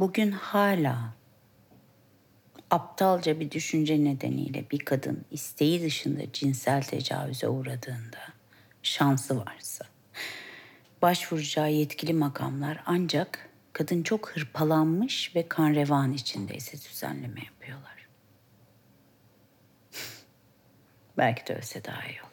bugün 0.00 0.32
hala 0.32 1.14
aptalca 2.70 3.40
bir 3.40 3.50
düşünce 3.50 4.04
nedeniyle 4.04 4.70
bir 4.70 4.78
kadın 4.78 5.24
isteği 5.30 5.82
dışında 5.82 6.32
cinsel 6.32 6.82
tecavüze 6.82 7.48
uğradığında 7.48 8.18
şansı 8.82 9.38
varsa 9.46 9.84
başvuracağı 11.02 11.72
yetkili 11.72 12.14
makamlar 12.14 12.82
ancak 12.86 13.48
kadın 13.72 14.02
çok 14.02 14.30
hırpalanmış 14.30 15.36
ve 15.36 15.48
kan 15.48 15.74
revan 15.74 16.12
içindeyse 16.12 16.90
düzenleme 16.90 17.40
yapıyorlar. 17.44 18.08
Belki 21.18 21.46
de 21.46 21.54
ölse 21.54 21.84
daha 21.84 22.06
iyi 22.06 22.22
olur. 22.22 22.29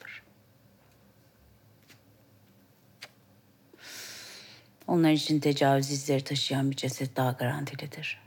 Onlar 4.88 5.12
için 5.12 5.40
tecavüz 5.40 5.92
izleri 5.92 6.24
taşıyan 6.24 6.72
bir 6.72 6.76
ceset 6.76 7.16
daha 7.16 7.32
garantilidir. 7.32 8.22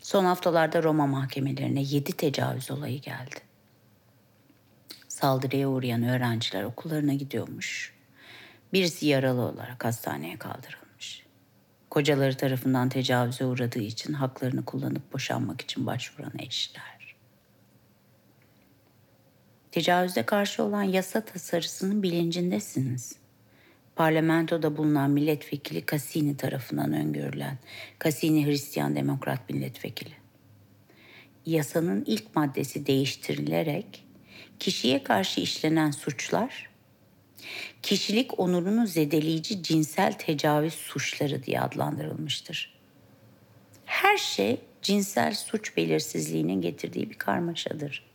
Son 0.00 0.24
haftalarda 0.24 0.82
Roma 0.82 1.06
mahkemelerine 1.06 1.82
yedi 1.82 2.12
tecavüz 2.12 2.70
olayı 2.70 3.00
geldi. 3.00 3.40
Saldırıya 5.08 5.68
uğrayan 5.68 6.02
öğrenciler 6.02 6.62
okullarına 6.62 7.14
gidiyormuş. 7.14 7.94
Birisi 8.72 9.06
yaralı 9.06 9.40
olarak 9.40 9.84
hastaneye 9.84 10.38
kaldırılmış. 10.38 11.26
Kocaları 11.90 12.36
tarafından 12.36 12.88
tecavüze 12.88 13.44
uğradığı 13.44 13.78
için 13.78 14.12
haklarını 14.12 14.64
kullanıp 14.64 15.12
boşanmak 15.12 15.60
için 15.60 15.86
başvuran 15.86 16.38
eşler. 16.38 17.16
Tecavüze 19.72 20.22
karşı 20.22 20.62
olan 20.62 20.82
yasa 20.82 21.24
tasarısının 21.24 22.02
bilincindesiniz. 22.02 23.23
Parlamentoda 23.96 24.76
bulunan 24.76 25.10
milletvekili 25.10 25.84
Cassini 25.90 26.36
tarafından 26.36 26.92
öngörülen 26.92 27.58
Cassini 28.04 28.46
Hristiyan 28.46 28.96
Demokrat 28.96 29.50
milletvekili. 29.50 30.14
Yasanın 31.46 32.04
ilk 32.06 32.36
maddesi 32.36 32.86
değiştirilerek 32.86 34.04
kişiye 34.58 35.02
karşı 35.02 35.40
işlenen 35.40 35.90
suçlar 35.90 36.70
kişilik 37.82 38.40
onurunu 38.40 38.86
zedeleyici 38.86 39.62
cinsel 39.62 40.12
tecavüz 40.12 40.74
suçları 40.74 41.42
diye 41.42 41.60
adlandırılmıştır. 41.60 42.74
Her 43.84 44.16
şey 44.18 44.60
cinsel 44.82 45.34
suç 45.34 45.76
belirsizliğinin 45.76 46.60
getirdiği 46.60 47.10
bir 47.10 47.18
karmaşadır. 47.18 48.13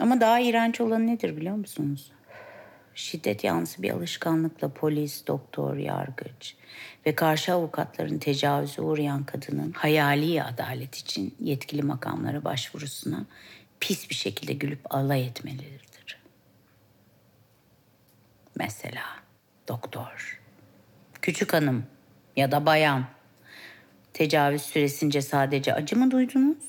Ama 0.00 0.20
daha 0.20 0.40
iğrenç 0.40 0.80
olan 0.80 1.06
nedir 1.06 1.36
biliyor 1.36 1.56
musunuz? 1.56 2.12
Şiddet 2.94 3.44
yanlısı 3.44 3.82
bir 3.82 3.90
alışkanlıkla 3.90 4.68
polis, 4.68 5.26
doktor, 5.26 5.76
yargıç 5.76 6.56
ve 7.06 7.14
karşı 7.14 7.52
avukatların 7.52 8.18
tecavüze 8.18 8.82
uğrayan 8.82 9.24
kadının 9.24 9.72
hayali 9.72 10.42
adalet 10.42 10.94
için 10.94 11.34
yetkili 11.40 11.82
makamlara 11.82 12.44
başvurusuna 12.44 13.26
pis 13.80 14.10
bir 14.10 14.14
şekilde 14.14 14.52
gülüp 14.52 14.94
alay 14.94 15.26
etmeleridir. 15.26 16.20
Mesela 18.56 19.04
doktor, 19.68 20.40
küçük 21.22 21.52
hanım 21.52 21.86
ya 22.36 22.52
da 22.52 22.66
bayan 22.66 23.06
tecavüz 24.12 24.62
süresince 24.62 25.22
sadece 25.22 25.74
acı 25.74 25.96
mı 25.96 26.10
duydunuz? 26.10 26.64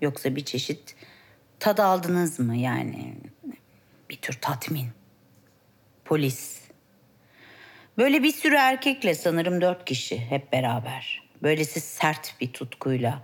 Yoksa 0.00 0.36
bir 0.36 0.44
çeşit 0.44 0.96
tad 1.60 1.78
aldınız 1.78 2.38
mı 2.38 2.56
yani 2.56 3.14
bir 4.10 4.16
tür 4.16 4.38
tatmin? 4.40 4.88
Polis. 6.04 6.60
Böyle 7.98 8.22
bir 8.22 8.32
sürü 8.32 8.54
erkekle 8.54 9.14
sanırım 9.14 9.60
dört 9.60 9.84
kişi 9.84 10.18
hep 10.18 10.52
beraber. 10.52 11.22
Böylesi 11.42 11.80
sert 11.80 12.34
bir 12.40 12.52
tutkuyla. 12.52 13.22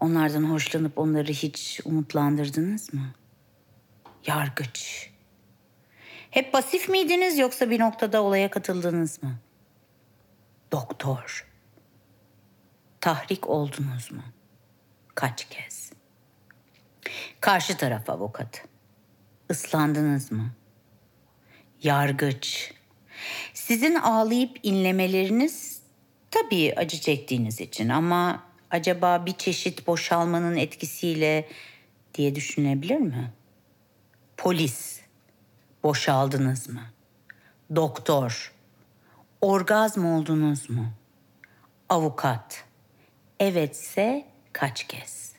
Onlardan 0.00 0.44
hoşlanıp 0.50 0.98
onları 0.98 1.32
hiç 1.32 1.80
umutlandırdınız 1.84 2.94
mı? 2.94 3.14
Yargıç. 4.26 5.10
Hep 6.30 6.52
pasif 6.52 6.88
miydiniz 6.88 7.38
yoksa 7.38 7.70
bir 7.70 7.80
noktada 7.80 8.22
olaya 8.22 8.50
katıldınız 8.50 9.22
mı? 9.22 9.38
Doktor. 10.72 11.50
Tahrik 13.00 13.48
oldunuz 13.48 14.12
mu? 14.12 14.22
Kaç 15.14 15.48
kez? 15.48 15.92
Karşı 17.40 17.76
taraf 17.76 18.10
avukatı. 18.10 18.60
Islandınız 19.50 20.32
mı? 20.32 20.50
Yargıç. 21.82 22.72
Sizin 23.54 23.94
ağlayıp 23.94 24.58
inlemeleriniz 24.62 25.82
tabii 26.30 26.74
acı 26.76 27.00
çektiğiniz 27.00 27.60
için 27.60 27.88
ama 27.88 28.42
acaba 28.70 29.26
bir 29.26 29.32
çeşit 29.32 29.86
boşalmanın 29.86 30.56
etkisiyle 30.56 31.48
diye 32.14 32.34
düşünülebilir 32.34 32.96
mi? 32.96 33.32
Polis. 34.36 35.00
Boşaldınız 35.82 36.68
mı? 36.68 36.82
Doktor. 37.76 38.52
Orgazm 39.40 40.04
oldunuz 40.04 40.70
mu? 40.70 40.86
Avukat. 41.88 42.64
Evetse 43.40 44.26
kaç 44.52 44.86
kez? 44.86 45.32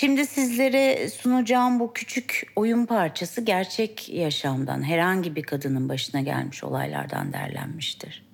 Şimdi 0.00 0.26
sizlere 0.26 1.10
sunacağım 1.10 1.80
bu 1.80 1.92
küçük 1.92 2.52
oyun 2.56 2.86
parçası 2.86 3.40
gerçek 3.40 4.08
yaşamdan, 4.08 4.82
herhangi 4.82 5.36
bir 5.36 5.42
kadının 5.42 5.88
başına 5.88 6.20
gelmiş 6.20 6.64
olaylardan 6.64 7.32
derlenmiştir. 7.32 8.26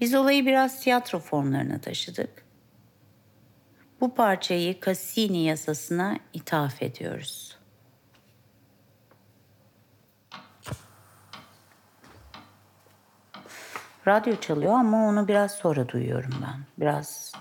Biz 0.00 0.14
olayı 0.14 0.46
biraz 0.46 0.80
tiyatro 0.80 1.18
formlarına 1.18 1.80
taşıdık. 1.80 2.44
Bu 4.00 4.14
parçayı 4.14 4.80
Cassini 4.80 5.44
yasasına 5.44 6.18
ithaf 6.32 6.82
ediyoruz. 6.82 7.58
Radyo 14.06 14.40
çalıyor 14.40 14.72
ama 14.72 15.08
onu 15.08 15.28
biraz 15.28 15.52
sonra 15.52 15.88
duyuyorum 15.88 16.34
ben. 16.42 16.60
Biraz 16.78 17.32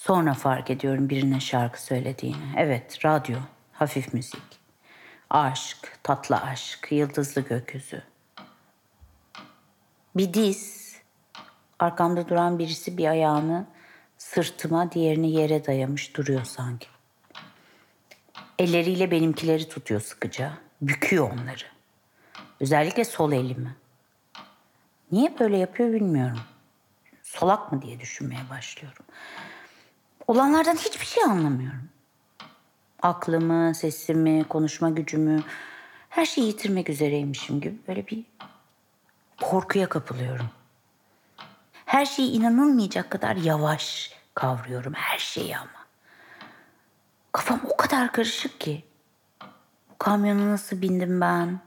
Sonra 0.00 0.34
fark 0.34 0.70
ediyorum 0.70 1.08
birine 1.08 1.40
şarkı 1.40 1.82
söylediğini. 1.82 2.54
Evet, 2.56 3.04
radyo, 3.04 3.36
hafif 3.72 4.14
müzik. 4.14 4.42
Aşk, 5.30 5.98
tatlı 6.02 6.36
aşk, 6.36 6.88
yıldızlı 6.90 7.40
gökyüzü. 7.40 8.02
Bir 10.16 10.34
diz, 10.34 10.94
arkamda 11.78 12.28
duran 12.28 12.58
birisi 12.58 12.98
bir 12.98 13.06
ayağını 13.06 13.66
sırtıma, 14.18 14.92
diğerini 14.92 15.32
yere 15.32 15.66
dayamış 15.66 16.16
duruyor 16.16 16.44
sanki. 16.44 16.88
Elleriyle 18.58 19.10
benimkileri 19.10 19.68
tutuyor 19.68 20.00
sıkıca, 20.00 20.52
büküyor 20.82 21.30
onları. 21.30 21.64
Özellikle 22.60 23.04
sol 23.04 23.32
elimi. 23.32 23.76
Niye 25.12 25.38
böyle 25.38 25.58
yapıyor 25.58 25.92
bilmiyorum. 25.92 26.40
Solak 27.22 27.72
mı 27.72 27.82
diye 27.82 28.00
düşünmeye 28.00 28.50
başlıyorum. 28.50 29.04
Olanlardan 30.30 30.76
hiçbir 30.76 31.06
şey 31.06 31.24
anlamıyorum. 31.24 31.88
Aklımı, 33.02 33.74
sesimi, 33.74 34.44
konuşma 34.44 34.90
gücümü 34.90 35.42
her 36.08 36.26
şeyi 36.26 36.46
yitirmek 36.46 36.90
üzereymişim 36.90 37.60
gibi 37.60 37.74
böyle 37.88 38.06
bir 38.06 38.24
korkuya 39.40 39.88
kapılıyorum. 39.88 40.50
Her 41.86 42.04
şeyi 42.04 42.30
inanılmayacak 42.30 43.10
kadar 43.10 43.36
yavaş 43.36 44.12
kavruyorum 44.34 44.92
her 44.92 45.18
şeyi 45.18 45.56
ama. 45.56 45.86
Kafam 47.32 47.60
o 47.64 47.76
kadar 47.76 48.12
karışık 48.12 48.60
ki. 48.60 48.84
Bu 49.90 49.98
kamyona 49.98 50.50
nasıl 50.50 50.82
bindim 50.82 51.20
ben? 51.20 51.60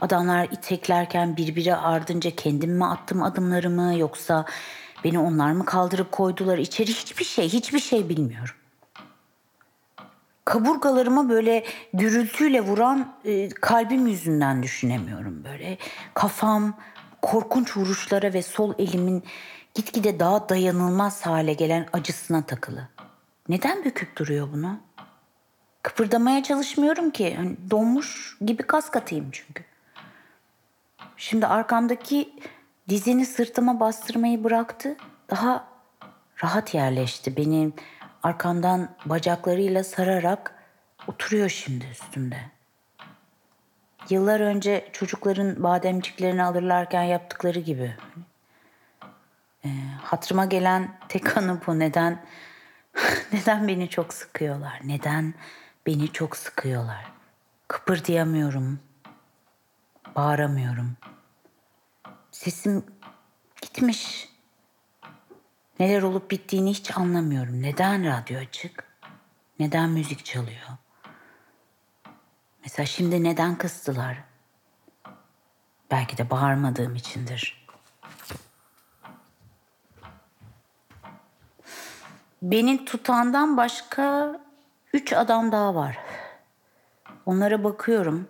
Adamlar 0.00 0.44
iteklerken 0.44 1.36
birbiri 1.36 1.76
ardınca 1.76 2.36
kendim 2.36 2.76
mi 2.76 2.86
attım 2.86 3.22
adımlarımı 3.22 3.98
yoksa 3.98 4.44
Beni 5.04 5.18
onlar 5.18 5.52
mı 5.52 5.64
kaldırıp 5.64 6.12
koydular 6.12 6.58
içeri 6.58 6.88
hiçbir 6.88 7.24
şey, 7.24 7.48
hiçbir 7.48 7.78
şey 7.78 8.08
bilmiyorum. 8.08 8.54
Kaburgalarıma 10.44 11.28
böyle 11.28 11.64
gürültüyle 11.94 12.60
vuran 12.60 13.14
e, 13.24 13.48
kalbim 13.48 14.06
yüzünden 14.06 14.62
düşünemiyorum 14.62 15.44
böyle. 15.44 15.78
Kafam 16.14 16.76
korkunç 17.22 17.76
vuruşlara 17.76 18.32
ve 18.32 18.42
sol 18.42 18.74
elimin 18.78 19.24
gitgide 19.74 20.20
daha 20.20 20.48
dayanılmaz 20.48 21.26
hale 21.26 21.52
gelen 21.52 21.86
acısına 21.92 22.42
takılı. 22.42 22.88
Neden 23.48 23.84
büküp 23.84 24.16
duruyor 24.16 24.48
bunu? 24.52 24.80
Kıpırdamaya 25.82 26.42
çalışmıyorum 26.42 27.10
ki. 27.10 27.34
Hani 27.36 27.56
donmuş 27.70 28.38
gibi 28.44 28.62
kas 28.62 28.90
katayım 28.90 29.28
çünkü. 29.32 29.64
Şimdi 31.16 31.46
arkamdaki 31.46 32.32
Dizini 32.88 33.26
sırtıma 33.26 33.80
bastırmayı 33.80 34.44
bıraktı. 34.44 34.96
Daha 35.30 35.68
rahat 36.44 36.74
yerleşti. 36.74 37.36
Beni 37.36 37.72
arkamdan 38.22 38.88
bacaklarıyla 39.06 39.84
sararak 39.84 40.54
Oturuyor 41.06 41.48
şimdi 41.48 41.86
üstümde. 41.86 42.36
Yıllar 44.10 44.40
önce 44.40 44.88
çocukların 44.92 45.62
bademciklerini 45.62 46.42
alırlarken 46.42 47.02
yaptıkları 47.02 47.58
gibi. 47.58 47.96
E, 49.64 49.68
hatırıma 50.02 50.44
gelen 50.44 50.98
tek 51.08 51.36
anı 51.36 51.60
bu. 51.66 51.78
Neden 51.78 52.24
neden 53.32 53.68
beni 53.68 53.88
çok 53.88 54.14
sıkıyorlar? 54.14 54.80
Neden 54.84 55.34
beni 55.86 56.12
çok 56.12 56.36
sıkıyorlar? 56.36 57.04
Kıpırdayamıyorum. 57.68 58.80
Bağıramıyorum. 60.16 60.96
Sesim 62.34 62.84
gitmiş. 63.62 64.28
Neler 65.80 66.02
olup 66.02 66.30
bittiğini 66.30 66.70
hiç 66.70 66.96
anlamıyorum. 66.96 67.62
Neden 67.62 68.06
radyo 68.06 68.40
açık? 68.40 68.84
Neden 69.58 69.90
müzik 69.90 70.24
çalıyor? 70.24 70.68
Mesela 72.62 72.86
şimdi 72.86 73.24
neden 73.24 73.58
kıstılar? 73.58 74.24
Belki 75.90 76.18
de 76.18 76.30
bağırmadığım 76.30 76.94
içindir. 76.94 77.66
Beni 82.42 82.84
tutandan 82.84 83.56
başka 83.56 84.40
üç 84.92 85.12
adam 85.12 85.52
daha 85.52 85.74
var. 85.74 85.98
Onlara 87.26 87.64
bakıyorum. 87.64 88.28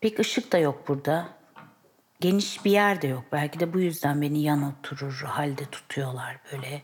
Pek 0.00 0.18
ışık 0.18 0.52
da 0.52 0.58
yok 0.58 0.88
burada. 0.88 1.43
Geniş 2.24 2.64
bir 2.64 2.70
yer 2.70 3.02
de 3.02 3.06
yok. 3.06 3.24
Belki 3.32 3.60
de 3.60 3.72
bu 3.72 3.80
yüzden 3.80 4.22
beni 4.22 4.42
yan 4.42 4.62
oturur 4.62 5.22
halde 5.26 5.64
tutuyorlar 5.64 6.38
böyle. 6.52 6.82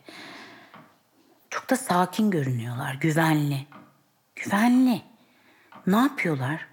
Çok 1.50 1.70
da 1.70 1.76
sakin 1.76 2.30
görünüyorlar, 2.30 2.94
güvenli. 2.94 3.66
Güvenli. 4.36 5.02
Ne 5.86 5.96
yapıyorlar? 5.96 6.68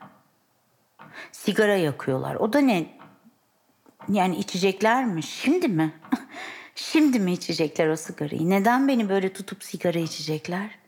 Sigara 1.32 1.76
yakıyorlar. 1.76 2.36
O 2.36 2.54
da 2.54 2.60
ne? 2.60 2.98
Yani 4.10 4.38
içecekler 4.38 5.06
mi? 5.06 5.24
Şimdi 5.24 5.68
mi? 5.68 5.94
Şimdi 6.76 7.20
mi 7.20 7.34
içecekler 7.34 7.88
o 7.88 7.96
sigarayı? 7.96 8.50
Neden 8.50 8.88
beni 8.88 9.10
böyle 9.10 9.34
tutup 9.34 9.64
sigara 9.64 10.00
içecekler? 10.00 10.80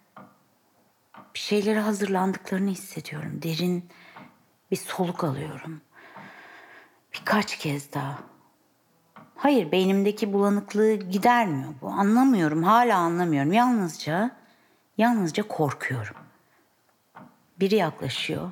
Bir 1.33 1.39
şeylere 1.39 1.79
hazırlandıklarını 1.79 2.69
hissediyorum. 2.69 3.39
Derin 3.43 3.89
bir 4.71 4.77
soluk 4.77 5.23
alıyorum. 5.23 5.81
Birkaç 7.13 7.57
kez 7.57 7.93
daha. 7.93 8.19
Hayır, 9.35 9.71
beynimdeki 9.71 10.33
bulanıklığı 10.33 10.93
gidermiyor 10.93 11.73
bu. 11.81 11.87
Anlamıyorum, 11.89 12.63
hala 12.63 12.97
anlamıyorum. 12.97 13.53
Yalnızca, 13.53 14.31
yalnızca 14.97 15.47
korkuyorum. 15.47 16.15
Biri 17.59 17.75
yaklaşıyor. 17.75 18.51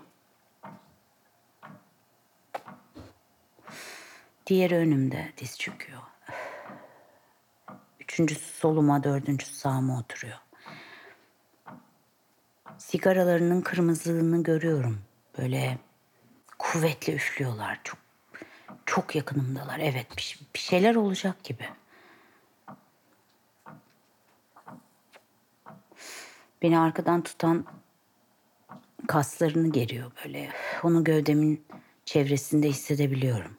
Diğeri 4.47 4.75
önümde 4.75 5.31
diz 5.37 5.59
çöküyor. 5.59 6.01
Üçüncüsü 7.99 8.53
soluma, 8.53 9.03
dördüncüsü 9.03 9.53
sağıma 9.53 9.99
oturuyor. 9.99 10.37
Sigaralarının 12.77 13.61
kırmızılığını 13.61 14.43
görüyorum. 14.43 15.01
Böyle 15.37 15.77
kuvvetli 16.59 17.13
üflüyorlar. 17.13 17.79
Çok 17.83 18.06
çok 18.87 19.15
yakınımdalar. 19.15 19.79
Evet 19.79 20.17
bir, 20.17 20.39
bir 20.53 20.59
şeyler 20.59 20.95
olacak 20.95 21.43
gibi. 21.43 21.65
Beni 26.61 26.79
arkadan 26.79 27.21
tutan 27.21 27.65
kaslarını 29.07 29.71
geriyor 29.71 30.11
böyle. 30.25 30.49
Onu 30.83 31.03
gövdemin 31.03 31.65
çevresinde 32.05 32.67
hissedebiliyorum. 32.67 33.57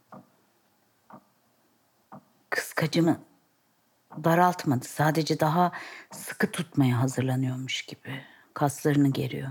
Kıskacımı 2.50 3.20
daraltmadı. 4.25 4.84
Sadece 4.84 5.40
daha 5.40 5.72
sıkı 6.10 6.50
tutmaya 6.50 7.00
hazırlanıyormuş 7.00 7.82
gibi. 7.82 8.25
Kaslarını 8.54 9.12
geriyor. 9.12 9.50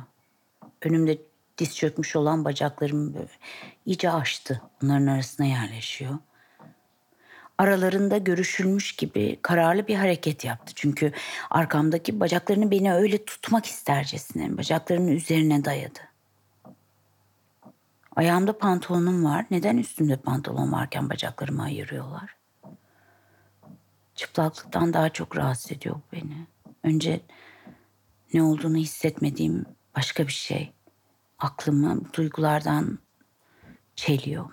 Önümde 0.82 1.18
diz 1.58 1.76
çökmüş 1.76 2.16
olan 2.16 2.46
bacaklarımı 2.46 3.14
iyice 3.86 4.12
açtı. 4.12 4.62
Onların 4.84 5.08
arasına 5.08 5.46
yerleşiyor. 5.46 6.18
Aralarında 7.58 8.18
görüşülmüş 8.18 8.96
gibi 8.96 9.40
kararlı 9.42 9.88
bir 9.88 9.96
hareket 9.96 10.46
yaptı. 10.46 10.74
Çünkü 10.76 11.12
arkamdaki 11.50 12.20
bacaklarını 12.20 12.72
beni 12.72 12.94
öyle 12.94 13.26
tutmak 13.26 13.66
istercesine 13.66 14.58
bacaklarının 14.58 15.08
üzerine 15.08 15.66
dayadı. 15.66 16.00
Ayağımda 18.16 18.58
pantolonum 18.58 19.26
var. 19.26 19.46
Neden 19.52 19.78
üstümde 19.78 20.16
pantolon 20.16 20.72
varken 20.72 21.10
bacaklarımı 21.10 21.64
ayırıyorlar? 21.64 22.36
Çıplaklıktan 24.16 24.94
daha 24.94 25.10
çok 25.10 25.38
rahatsız 25.38 25.72
ediyor 25.72 25.96
beni. 26.14 26.48
Önce 26.84 27.22
ne 28.34 28.44
olduğunu 28.44 28.78
hissetmediğim 28.78 29.66
başka 29.96 30.28
bir 30.28 30.32
şey 30.32 30.74
aklımı 31.40 32.02
duygulardan 32.14 33.00
çeliyor. 33.96 34.46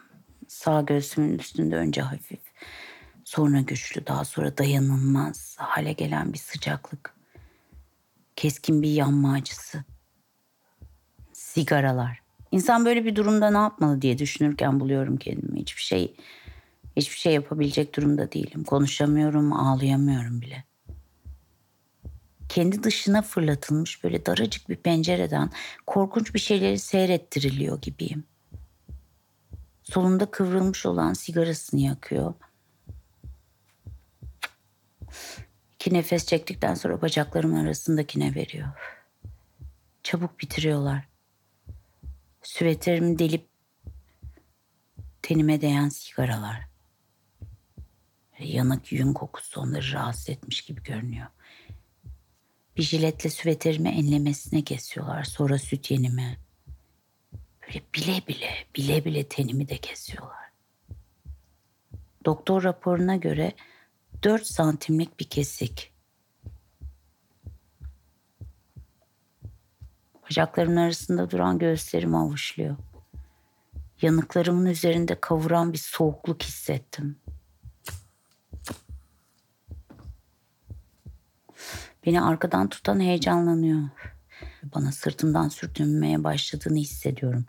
Sağ 0.49 0.81
göğsümün 0.81 1.39
üstünde 1.39 1.77
önce 1.77 2.03
hafif, 2.03 2.41
sonra 3.25 3.61
güçlü, 3.61 4.07
daha 4.07 4.25
sonra 4.25 4.59
dayanılmaz 4.59 5.57
hale 5.59 5.93
gelen 5.93 6.33
bir 6.33 6.39
sıcaklık. 6.39 7.15
Keskin 8.37 8.83
bir 8.83 8.91
yanma 8.91 9.33
acısı. 9.33 9.85
Sigaralar. 11.33 12.23
İnsan 12.53 12.85
böyle 12.85 13.05
bir 13.05 13.17
durumda 13.17 13.51
ne 13.51 13.59
yapmalı 13.59 14.03
diye 14.03 14.19
düşünürken 14.19 14.81
buluyorum 14.81 15.17
kendimi. 15.17 15.61
Hiçbir 15.61 15.83
şey 15.83 16.17
hiçbir 16.97 17.17
şey 17.17 17.35
yapabilecek 17.35 17.97
durumda 17.97 18.33
değilim. 18.33 18.65
Konuşamıyorum, 18.65 19.53
ağlayamıyorum 19.53 20.41
bile 20.41 20.65
kendi 22.55 22.83
dışına 22.83 23.23
fırlatılmış 23.23 24.05
böyle 24.05 24.27
daracık 24.27 24.69
bir 24.69 24.77
pencereden 24.77 25.51
korkunç 25.87 26.35
bir 26.35 26.39
şeyleri 26.39 26.79
seyrettiriliyor 26.79 27.83
gibiyim. 27.83 28.25
Solunda 29.83 30.31
kıvrılmış 30.31 30.87
olan 30.87 31.13
sigarasını 31.13 31.81
yakıyor. 31.81 32.35
İki 35.75 35.95
nefes 35.95 36.27
çektikten 36.27 36.75
sonra 36.75 37.03
bacaklarımın 37.03 37.65
arasındakine 37.65 38.35
veriyor. 38.35 38.69
Çabuk 40.03 40.41
bitiriyorlar. 40.41 41.09
Süveterimi 42.43 43.19
delip 43.19 43.47
tenime 45.23 45.61
değen 45.61 45.89
sigaralar. 45.89 46.69
Yanık 48.39 48.93
yün 48.93 49.13
kokusu 49.13 49.61
onları 49.61 49.93
rahatsız 49.93 50.31
etmiş 50.31 50.63
gibi 50.63 50.83
görünüyor. 50.83 51.27
Bir 52.77 52.83
jiletle 52.83 53.31
süveterimi 53.31 53.89
enlemesine 53.89 54.65
kesiyorlar. 54.65 55.25
Sonra 55.25 55.59
süt 55.59 55.91
yenimi. 55.91 56.39
Böyle 57.63 57.83
bile 57.95 58.23
bile, 58.29 58.51
bile 58.77 59.05
bile 59.05 59.29
tenimi 59.29 59.69
de 59.69 59.79
kesiyorlar. 59.79 60.45
Doktor 62.25 62.63
raporuna 62.63 63.17
göre 63.17 63.53
4 64.23 64.47
santimlik 64.47 65.21
bir 65.21 65.25
kesik. 65.25 65.93
Bacaklarımın 70.23 70.77
arasında 70.77 71.31
duran 71.31 71.59
göğüslerimi 71.59 72.17
avuçluyor. 72.17 72.77
Yanıklarımın 74.03 74.67
üzerinde 74.67 75.21
kavuran 75.21 75.73
bir 75.73 75.79
soğukluk 75.79 76.43
hissettim. 76.43 77.17
Beni 82.07 82.21
arkadan 82.21 82.69
tutan 82.69 83.01
heyecanlanıyor. 83.01 83.89
Bana 84.63 84.93
sırtımdan 84.93 85.49
sürtünmeye 85.49 86.25
başladığını 86.25 86.79
hissediyorum. 86.79 87.45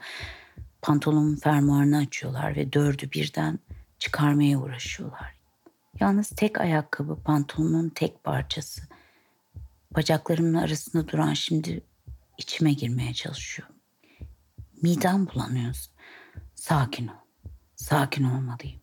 Pantolonumun 0.81 1.35
fermuarını 1.35 1.97
açıyorlar 1.97 2.55
ve 2.55 2.73
dördü 2.73 3.11
birden 3.11 3.59
çıkarmaya 3.99 4.59
uğraşıyorlar. 4.59 5.35
Yalnız 5.99 6.29
tek 6.29 6.61
ayakkabı 6.61 7.15
pantolonun 7.23 7.89
tek 7.89 8.23
parçası. 8.23 8.81
Bacaklarımın 9.95 10.53
arasında 10.53 11.07
duran 11.07 11.33
şimdi 11.33 11.81
içime 12.37 12.73
girmeye 12.73 13.13
çalışıyor. 13.13 13.67
Midem 14.81 15.27
bulanıyor. 15.27 15.75
Sakin 16.55 17.07
ol. 17.07 17.13
Sakin 17.75 18.23
olmalıyım. 18.23 18.81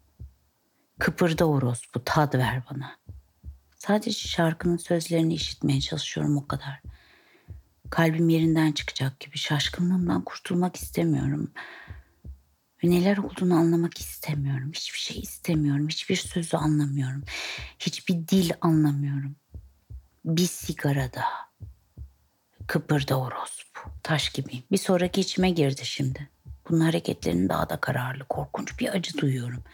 Kıpırda 0.99 1.45
orospu 1.45 2.05
tad 2.05 2.35
ver 2.35 2.63
bana. 2.71 3.02
Sadece 3.87 4.29
şarkının 4.29 4.77
sözlerini 4.77 5.35
işitmeye 5.35 5.81
çalışıyorum 5.81 6.37
o 6.37 6.47
kadar. 6.47 6.83
Kalbim 7.91 8.29
yerinden 8.29 8.73
çıkacak 8.73 9.21
gibi 9.21 9.39
şaşkınlığımdan 9.39 10.25
kurtulmak 10.25 10.77
istemiyorum. 10.77 11.51
Ve 12.85 12.91
neler 12.91 13.17
olduğunu 13.17 13.55
anlamak 13.55 13.99
istemiyorum. 13.99 14.71
Hiçbir 14.75 14.99
şey 14.99 15.21
istemiyorum. 15.21 15.89
Hiçbir 15.89 16.17
sözü 16.17 16.57
anlamıyorum. 16.57 17.25
Hiçbir 17.79 18.29
dil 18.29 18.51
anlamıyorum. 18.61 19.37
Bir 20.25 20.47
sigara 20.47 21.13
daha. 21.13 21.51
Kıpırda 22.67 23.21
orospu. 23.21 23.81
Taş 24.03 24.29
gibiyim. 24.29 24.65
Bir 24.73 24.79
sonraki 24.79 25.21
içime 25.21 25.51
girdi 25.51 25.81
şimdi. 25.85 26.29
Bunun 26.69 26.81
hareketlerinin 26.81 27.49
daha 27.49 27.69
da 27.69 27.77
kararlı, 27.77 28.25
korkunç 28.25 28.81
bir 28.81 28.89
acı 28.89 29.19
duyuyorum. 29.19 29.65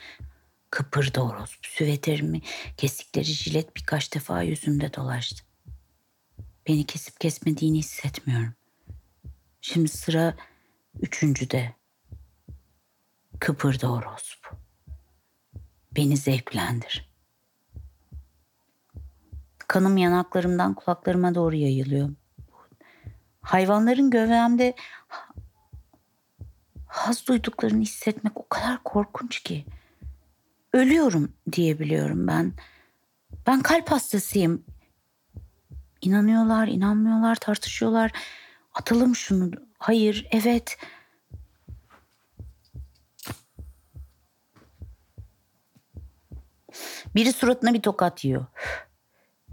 Kıpırdı 0.70 1.20
orospu. 1.20 1.68
Süveterimi, 1.68 2.40
kestikleri 2.76 3.25
jilet 3.25 3.76
birkaç 3.76 4.14
defa 4.14 4.42
yüzümde 4.42 4.94
dolaştı. 4.94 5.44
Beni 6.68 6.87
kesip 6.87 7.20
kesmediğini 7.20 7.78
hissetmiyorum. 7.78 8.54
Şimdi 9.60 9.88
sıra 9.88 10.34
üçüncüde. 11.00 11.75
Kıpırdı 13.40 13.87
orospu. 13.87 14.56
Beni 15.96 16.16
zevklendir. 16.16 17.08
Kanım 19.58 19.96
yanaklarımdan 19.96 20.75
kulaklarıma 20.75 21.34
doğru 21.34 21.56
yayılıyor. 21.56 22.10
Hayvanların 23.40 24.10
gövdemde 24.10 24.75
haz 26.87 27.26
duyduklarını 27.26 27.82
hissetmek 27.82 28.37
o 28.37 28.48
kadar 28.48 28.82
korkunç 28.84 29.42
ki. 29.42 29.66
Ölüyorum 30.72 31.32
diyebiliyorum 31.52 32.26
ben. 32.26 32.52
Ben 33.46 33.60
kalp 33.60 33.90
hastasıyım. 33.90 34.64
İnanıyorlar, 36.00 36.68
inanmıyorlar, 36.68 37.34
tartışıyorlar. 37.34 38.12
Atalım 38.75 39.16
şunu. 39.16 39.50
Hayır, 39.78 40.28
evet. 40.30 40.78
Biri 47.14 47.32
suratına 47.32 47.75
bir 47.75 47.82
tokat 47.82 48.25
yiyor. 48.25 48.46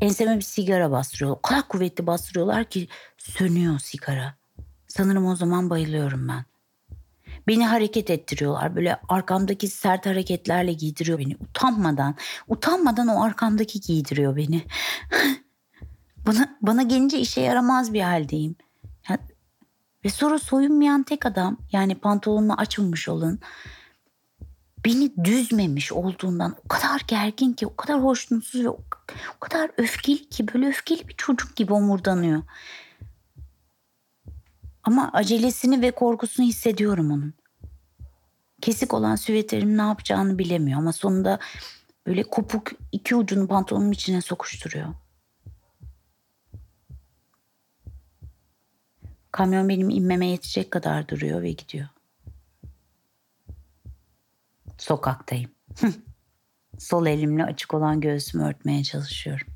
Enseme 0.01 0.35
bir 0.35 0.41
sigara 0.41 0.91
bastırıyor. 0.91 1.31
O 1.31 1.41
kadar 1.41 1.67
kuvvetli 1.67 2.07
bastırıyorlar 2.07 2.65
ki 2.65 2.87
sönüyor 3.17 3.79
sigara. 3.79 4.35
Sanırım 4.87 5.25
o 5.25 5.35
zaman 5.35 5.69
bayılıyorum 5.69 6.27
ben. 6.27 6.45
Beni 7.47 7.67
hareket 7.67 8.09
ettiriyorlar. 8.09 8.75
Böyle 8.75 8.99
arkamdaki 9.09 9.67
sert 9.67 10.05
hareketlerle 10.05 10.73
giydiriyor 10.73 11.19
beni. 11.19 11.35
Utanmadan, 11.49 12.15
utanmadan 12.47 13.07
o 13.07 13.23
arkamdaki 13.23 13.81
giydiriyor 13.81 14.35
beni. 14.35 14.63
bana, 16.27 16.57
bana 16.61 16.83
gelince 16.83 17.19
işe 17.19 17.41
yaramaz 17.41 17.93
bir 17.93 18.01
haldeyim. 18.01 18.55
Ve 20.05 20.09
sonra 20.09 20.39
soyunmayan 20.39 21.03
tek 21.03 21.25
adam 21.25 21.57
yani 21.71 21.95
pantolonunu 21.95 22.53
açılmış 22.53 23.09
olan 23.09 23.39
beni 24.85 25.11
düzmemiş 25.23 25.91
olduğundan 25.91 26.55
o 26.65 26.67
kadar 26.67 27.01
gergin 27.07 27.53
ki, 27.53 27.67
o 27.67 27.75
kadar 27.75 28.03
hoşnutsuz 28.03 28.63
ve 28.63 28.69
o 28.69 28.79
kadar 29.39 29.71
öfkeli 29.77 30.29
ki 30.29 30.47
böyle 30.53 30.67
öfkeli 30.67 31.07
bir 31.07 31.13
çocuk 31.17 31.55
gibi 31.55 31.73
omurdanıyor. 31.73 32.41
Ama 34.85 35.09
acelesini 35.13 35.81
ve 35.81 35.91
korkusunu 35.91 36.45
hissediyorum 36.45 37.11
onun. 37.11 37.33
Kesik 38.61 38.93
olan 38.93 39.15
süveterim 39.15 39.77
ne 39.77 39.81
yapacağını 39.81 40.39
bilemiyor 40.39 40.79
ama 40.79 40.93
sonunda 40.93 41.39
böyle 42.07 42.23
kopuk 42.23 42.71
iki 42.91 43.15
ucunu 43.15 43.47
pantolonun 43.47 43.91
içine 43.91 44.21
sokuşturuyor. 44.21 44.87
Kamyon 49.31 49.69
benim 49.69 49.89
inmeme 49.89 50.27
yetecek 50.27 50.71
kadar 50.71 51.07
duruyor 51.07 51.41
ve 51.41 51.51
gidiyor. 51.51 51.87
Sokaktayım. 54.77 55.51
Sol 56.79 57.05
elimle 57.05 57.43
açık 57.43 57.73
olan 57.73 58.01
göğsümü 58.01 58.43
örtmeye 58.43 58.83
çalışıyorum. 58.83 59.54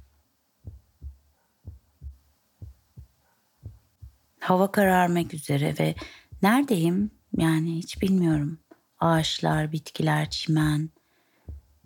Hava 4.39 4.71
kararmak 4.71 5.33
üzere 5.33 5.75
ve 5.79 5.95
neredeyim? 6.41 7.11
Yani 7.37 7.75
hiç 7.75 8.01
bilmiyorum. 8.01 8.59
Ağaçlar, 8.99 9.71
bitkiler, 9.71 10.29
çimen. 10.29 10.89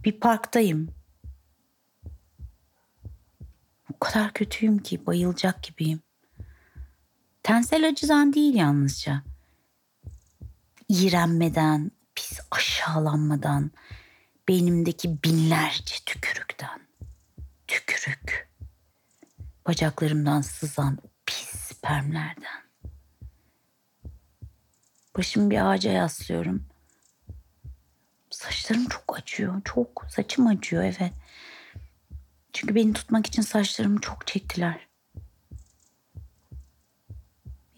Bir 0.05 0.19
parktayım. 0.19 0.89
O 3.93 3.99
kadar 3.99 4.33
kötüyüm 4.33 4.77
ki 4.77 5.05
bayılacak 5.05 5.63
gibiyim. 5.63 6.01
Tensel 7.43 7.87
acıdan 7.87 8.33
değil 8.33 8.55
yalnızca. 8.55 9.23
İğrenmeden, 10.89 11.91
pis 12.15 12.39
aşağılanmadan, 12.51 13.71
beynimdeki 14.47 15.23
binlerce 15.23 15.95
tükürükten. 16.05 16.81
Tükürük. 17.67 18.49
Bacaklarımdan 19.67 20.41
sızan 20.41 20.97
o 21.03 21.12
spermlerden. 21.83 22.63
Başımı 25.17 25.49
bir 25.49 25.71
ağaca 25.71 25.91
yaslıyorum. 25.91 26.65
Saçlarım 28.29 28.85
çok 28.85 29.19
acıyor. 29.19 29.61
Çok. 29.65 30.05
Saçım 30.09 30.47
acıyor 30.47 30.83
evet. 30.83 31.13
Çünkü 32.53 32.75
beni 32.75 32.93
tutmak 32.93 33.27
için 33.27 33.41
saçlarımı 33.41 34.01
çok 34.01 34.27
çektiler. 34.27 34.87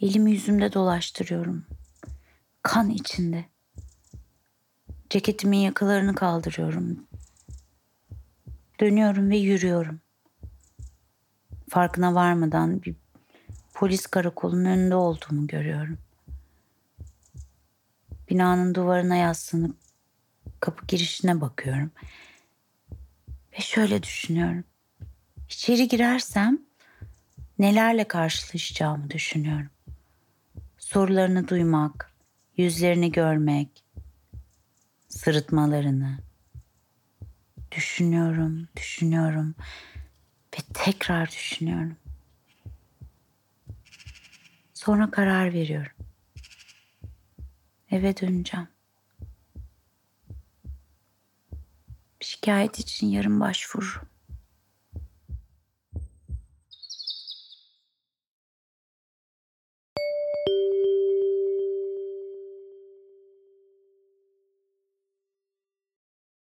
Elimi 0.01 0.31
yüzümde 0.31 0.73
dolaştırıyorum. 0.73 1.65
Kan 2.63 2.89
içinde. 2.89 3.45
Ceketimin 5.09 5.57
yakalarını 5.57 6.15
kaldırıyorum. 6.15 7.07
Dönüyorum 8.79 9.29
ve 9.29 9.37
yürüyorum. 9.37 10.01
Farkına 11.69 12.15
varmadan 12.15 12.83
bir 12.83 12.95
polis 13.75 14.05
karakolunun 14.05 14.65
önünde 14.65 14.95
olduğumu 14.95 15.47
görüyorum. 15.47 15.97
Binanın 18.29 18.75
duvarına 18.75 19.15
yaslanıp 19.15 19.75
kapı 20.59 20.85
girişine 20.85 21.41
bakıyorum. 21.41 21.91
Ve 23.53 23.61
şöyle 23.61 24.03
düşünüyorum. 24.03 24.63
İçeri 25.49 25.87
girersem 25.87 26.59
nelerle 27.59 28.03
karşılaşacağımı 28.03 29.09
düşünüyorum. 29.09 29.69
Sorularını 30.77 31.47
duymak, 31.47 32.11
yüzlerini 32.57 33.11
görmek, 33.11 33.83
sırıtmalarını 35.07 36.17
düşünüyorum, 37.71 38.67
düşünüyorum 38.77 39.55
ve 40.53 40.57
tekrar 40.73 41.31
düşünüyorum. 41.31 41.97
Sonra 44.85 45.11
karar 45.11 45.53
veriyorum. 45.53 45.91
Eve 47.91 48.17
döneceğim. 48.17 48.67
Şikayet 52.19 52.79
için 52.79 53.07
yarın 53.07 53.39
başvururum. 53.39 54.09